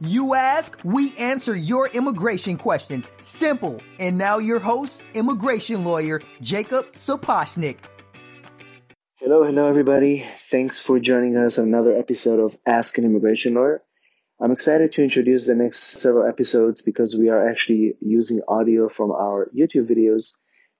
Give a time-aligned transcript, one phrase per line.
[0.00, 3.12] You ask, we answer your immigration questions.
[3.18, 3.82] Simple.
[3.98, 7.78] And now your host, immigration lawyer Jacob Sapochnik.
[9.16, 10.24] Hello, hello, everybody.
[10.52, 13.82] Thanks for joining us on another episode of Ask an Immigration Lawyer.
[14.40, 19.10] I'm excited to introduce the next several episodes because we are actually using audio from
[19.10, 20.34] our YouTube videos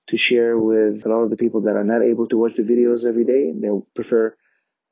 [0.07, 2.63] to share with a lot of the people that are not able to watch the
[2.63, 3.51] videos every day.
[3.53, 4.37] They prefer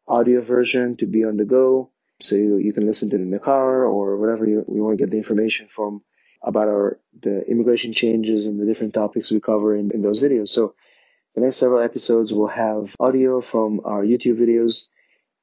[0.05, 3.31] audio version to be on the go so you, you can listen to it in
[3.31, 6.01] the car or whatever you, you want to get the information from
[6.43, 10.49] about our the immigration changes and the different topics we cover in, in those videos.
[10.49, 10.75] So
[11.35, 14.87] the next several episodes will have audio from our YouTube videos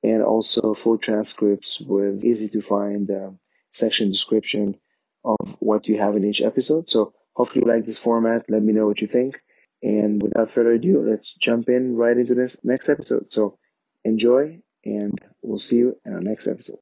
[0.02, 3.30] and also full transcripts with easy to find uh,
[3.72, 4.76] section description
[5.24, 6.88] of what you have in each episode.
[6.88, 8.44] So hopefully you like this format.
[8.48, 9.40] Let me know what you think.
[9.82, 13.30] And without further ado, let's jump in right into this next episode.
[13.30, 13.58] So
[14.04, 16.78] enjoy and we'll see you in our next episode.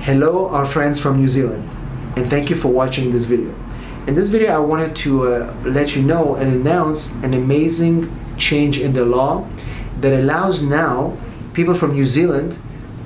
[0.00, 1.68] Hello, our friends from New Zealand,
[2.16, 3.54] and thank you for watching this video.
[4.06, 8.78] In this video, I wanted to uh, let you know and announce an amazing change
[8.78, 9.48] in the law
[10.00, 11.16] that allows now
[11.54, 12.56] people from New Zealand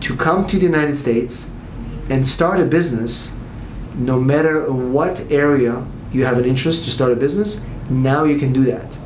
[0.03, 1.51] to come to the United States
[2.11, 3.35] and start a business
[3.95, 7.65] no matter what area you have an interest to start a business.
[7.89, 9.00] Now you can do that.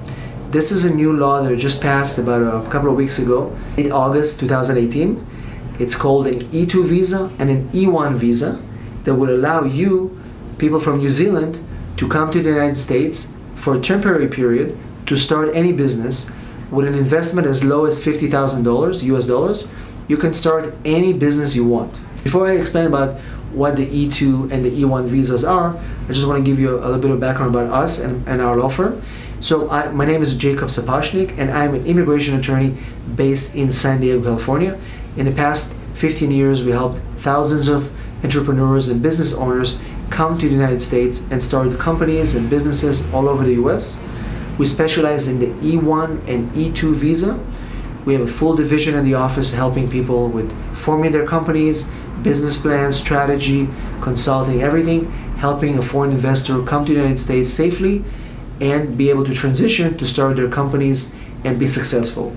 [0.55, 3.91] This is a new law that just passed about a couple of weeks ago in
[3.91, 5.27] August 2018.
[5.81, 8.63] It's called an E2 visa and an E1 visa
[9.03, 10.17] that would allow you,
[10.59, 11.59] people from New Zealand,
[11.97, 16.31] to come to the United States for a temporary period to start any business
[16.71, 19.67] with an investment as low as $50,000 US dollars.
[20.07, 21.99] You can start any business you want.
[22.23, 23.19] Before I explain about
[23.53, 26.87] what the E2 and the E1 visas are, I just want to give you a,
[26.87, 29.03] little bit of background about us and, and our law firm.
[29.45, 32.79] So I, my name is Jacob Sapochnik, and I'm an immigration attorney
[33.15, 34.81] based in San Diego, California.
[35.19, 37.93] In the past 15 years, we helped thousands of
[38.25, 43.29] entrepreneurs and business owners come to the United States and start companies and businesses all
[43.29, 44.01] over the U.S.
[44.57, 47.39] We specialize in the E1 and E2 visa.
[48.07, 51.91] We have a full division in the office helping people with forming their companies,
[52.23, 53.69] business plans, strategy,
[54.01, 58.03] consulting, everything, helping a foreign investor come to the United States safely
[58.65, 61.15] and be able to transition to start their companies
[61.45, 62.35] and be successful.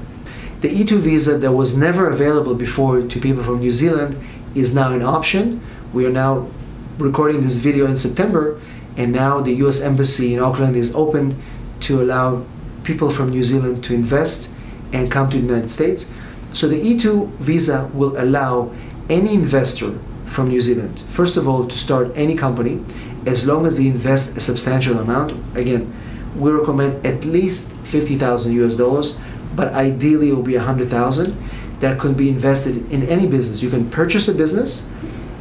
[0.59, 4.21] The E2 visa that was never available before to people from New Zealand
[4.53, 5.61] is now an option.
[5.93, 6.49] We are now
[6.97, 8.59] recording this video in September,
[8.97, 11.41] and now the US Embassy in Auckland is open
[11.81, 12.43] to allow
[12.83, 14.49] people from New Zealand to invest
[14.91, 16.11] and come to the United States.
[16.51, 18.73] So the E2 visa will allow
[19.09, 22.83] any investor from New Zealand, first of all, to start any company
[23.25, 25.31] as long as they invest a substantial amount.
[25.55, 25.93] Again,
[26.37, 29.17] we recommend at least 50,000 US dollars,
[29.55, 31.35] but ideally it will be 100,000
[31.79, 33.61] that could be invested in any business.
[33.61, 34.87] You can purchase a business.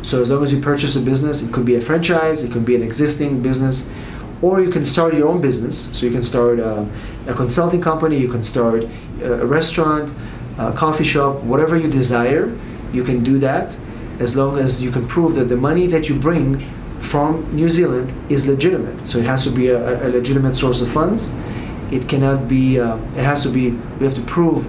[0.02, 2.64] So as long as you purchase a business, it could be a franchise, it could
[2.64, 3.88] be an existing business,
[4.42, 5.88] or you can start your own business.
[5.96, 6.86] So you can start a,
[7.26, 10.12] a consulting company, you can start uh, a restaurant,
[10.58, 12.56] a coffee shop, whatever you desire,
[12.92, 13.74] you can do that
[14.18, 16.64] as long as you can prove that the money that you bring
[17.00, 19.06] from New Zealand is legitimate.
[19.06, 21.32] So it has to be a, a legitimate source of funds.
[21.90, 22.80] It cannot be.
[22.80, 23.70] Uh, it has to be.
[23.70, 24.66] We have to prove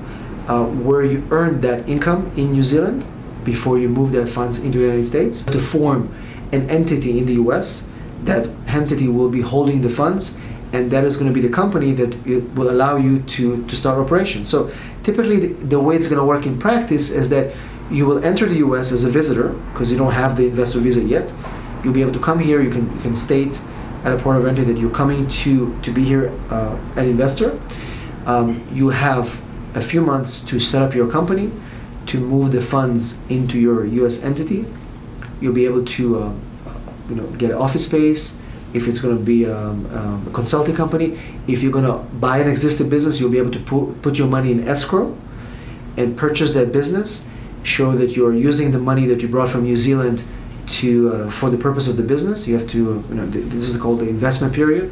[0.49, 3.05] uh, where you earned that income in New Zealand
[3.43, 5.43] before you move that funds into the United States.
[5.43, 6.13] To form
[6.51, 7.88] an entity in the U.S.
[8.23, 10.38] That entity will be holding the funds,
[10.73, 12.11] and that is going to be the company that
[12.55, 14.47] will allow you to to start operations.
[14.47, 14.71] So
[15.03, 17.55] typically, the, the way it's going to work in practice is that
[17.89, 18.91] you will enter the U.S.
[18.91, 21.31] as a visitor because you don't have the investor visa yet
[21.83, 22.61] you'll be able to come here.
[22.61, 23.59] You can you can state
[24.03, 27.59] at a port of entry that you're coming to to be here uh, an investor.
[28.25, 29.39] Um, you have
[29.75, 31.51] a few months to set up your company,
[32.07, 34.23] to move the funds into your U.S.
[34.23, 34.65] entity.
[35.39, 36.33] You'll be able to uh,
[37.09, 38.38] you know get office space.
[38.73, 41.17] If it's going to be um, um, a consulting company,
[41.47, 44.27] if you're going to buy an existing business, you'll be able to put, put your
[44.27, 45.17] money in escrow
[45.95, 47.25] and purchase that business.
[47.63, 50.23] Show that you're using the money that you brought from New Zealand
[50.68, 52.48] to uh, for the purpose of the business.
[52.48, 54.92] You have to, you know, this is called the investment period.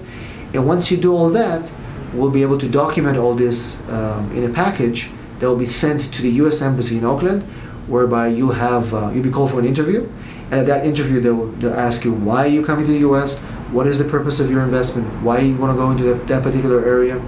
[0.54, 1.70] And once you do all that,
[2.14, 6.14] we'll be able to document all this um, in a package that will be sent
[6.14, 6.62] to the U.S.
[6.62, 7.44] Embassy in Auckland,
[7.88, 10.10] whereby you'll have uh, you'll be called for an interview.
[10.52, 13.40] And at that interview, they'll, they'll ask you why you coming to the U.S.,
[13.72, 16.86] what is the purpose of your investment, why you want to go into that particular
[16.86, 17.20] area.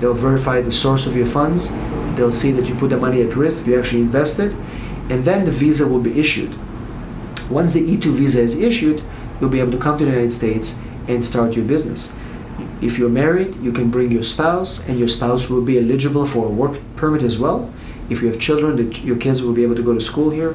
[0.00, 1.70] They'll verify the source of your funds.
[2.14, 4.52] They'll see that you put the money at risk, you actually invested,
[5.10, 6.54] and then the visa will be issued.
[7.50, 9.02] Once the E2 visa is issued,
[9.40, 12.12] you'll be able to come to the United States and start your business.
[12.80, 16.46] If you're married, you can bring your spouse, and your spouse will be eligible for
[16.46, 17.72] a work permit as well.
[18.10, 20.54] If you have children, your kids will be able to go to school here.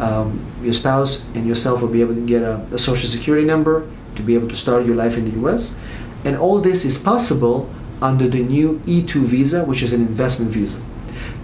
[0.00, 3.88] um, your spouse and yourself will be able to get a, a social security number
[4.16, 5.76] to be able to start your life in the US.
[6.24, 7.70] And all this is possible
[8.02, 10.80] under the new E2 visa, which is an investment visa.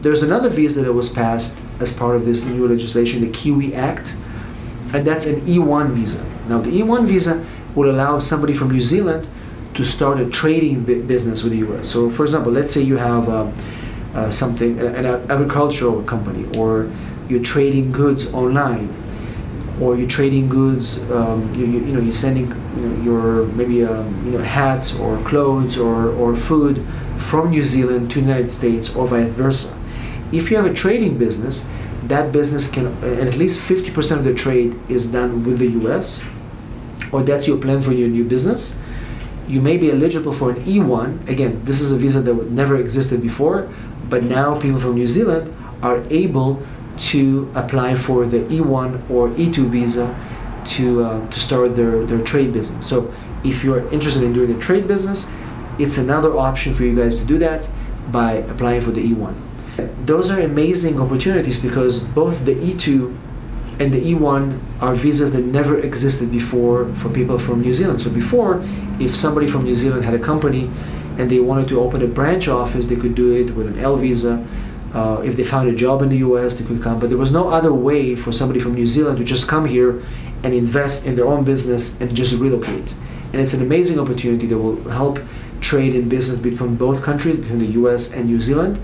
[0.00, 4.14] There's another visa that was passed as part of this new legislation, the Kiwi Act,
[4.94, 6.24] and that's an E1 visa.
[6.48, 7.44] Now, the E1 visa
[7.74, 9.28] will allow somebody from New Zealand
[9.74, 11.88] to start a trading business with the US.
[11.88, 13.50] So, for example, let's say you have uh,
[14.14, 16.90] uh, something, an agricultural company, or
[17.28, 18.94] you're trading goods online,
[19.80, 23.84] or you're trading goods, um, you, you, you, know, you're sending you know, your maybe
[23.84, 26.86] um, you know hats or clothes or, or food
[27.18, 29.76] from New Zealand to the United States or vice versa.
[30.32, 31.68] If you have a trading business,
[32.08, 36.24] that business can, and at least 50% of the trade is done with the US,
[37.12, 38.76] or that's your plan for your new business,
[39.48, 41.28] you may be eligible for an E1.
[41.28, 43.68] Again, this is a visa that never existed before,
[44.08, 46.62] but now people from New Zealand are able
[46.98, 50.14] to apply for the E1 or E2 visa
[50.64, 52.86] to, uh, to start their, their trade business.
[52.86, 53.14] So
[53.44, 55.30] if you're interested in doing a trade business,
[55.78, 57.68] it's another option for you guys to do that
[58.10, 59.34] by applying for the E1.
[60.04, 63.14] Those are amazing opportunities because both the E2
[63.78, 68.00] and the E1 are visas that never existed before for people from New Zealand.
[68.00, 68.64] So before,
[68.98, 70.70] if somebody from New Zealand had a company
[71.18, 73.96] and they wanted to open a branch office, they could do it with an L
[73.96, 74.46] visa.
[74.94, 76.98] Uh, if they found a job in the US, they could come.
[76.98, 80.02] But there was no other way for somebody from New Zealand to just come here
[80.42, 82.94] and invest in their own business and just relocate.
[83.32, 85.18] And it's an amazing opportunity that will help
[85.60, 88.78] trade and business between both countries, between the US and New Zealand.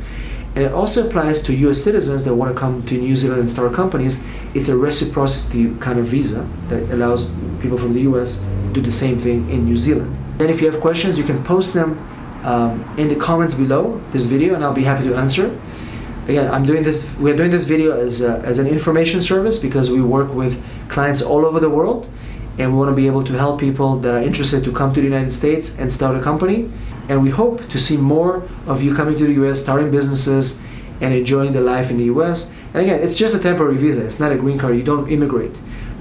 [0.54, 3.50] And it also applies to US citizens that want to come to New Zealand and
[3.50, 4.22] start companies.
[4.54, 8.92] It's a reciprocity kind of visa that allows people from the US to do the
[8.92, 10.14] same thing in New Zealand.
[10.38, 11.98] Then if you have questions, you can post them
[12.44, 15.58] um, in the comments below this video and I'll be happy to answer.
[16.24, 19.90] Again, I'm doing this, we're doing this video as, a, as an information service because
[19.90, 22.08] we work with clients all over the world
[22.58, 25.00] and we want to be able to help people that are interested to come to
[25.00, 26.70] the United States and start a company
[27.08, 30.60] and we hope to see more of you coming to the US, starting businesses,
[31.00, 32.52] and enjoying the life in the US.
[32.72, 34.04] And again, it's just a temporary visa.
[34.04, 34.76] It's not a green card.
[34.76, 35.52] You don't immigrate.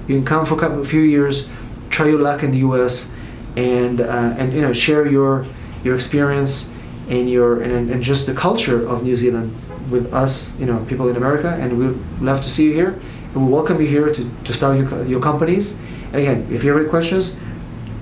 [0.06, 1.48] You can come for a couple, a few years,
[1.90, 3.12] try your luck in the US,
[3.56, 5.46] and uh, and you know share your
[5.84, 6.72] your experience
[7.08, 9.54] and your and, and just the culture of New Zealand
[9.90, 11.56] with us, you know, people in America.
[11.60, 13.00] And we'd love to see you here.
[13.34, 15.76] And we welcome you here to, to start your, your companies.
[16.06, 17.36] And again, if you have any questions,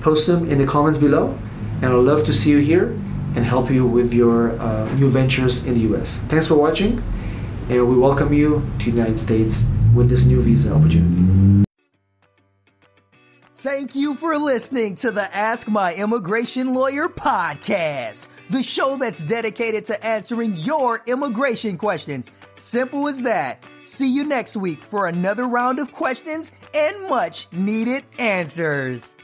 [0.00, 1.38] post them in the comments below
[1.82, 2.88] and I'd love to see you here
[3.34, 6.18] and help you with your uh, new ventures in the US.
[6.28, 7.02] Thanks for watching,
[7.68, 11.64] and we welcome you to the United States with this new visa opportunity.
[13.54, 19.84] Thank you for listening to the Ask My Immigration Lawyer podcast, the show that's dedicated
[19.86, 22.30] to answering your immigration questions.
[22.54, 23.62] Simple as that.
[23.82, 29.16] See you next week for another round of questions and much needed answers.